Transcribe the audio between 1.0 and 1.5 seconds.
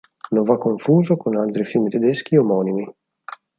con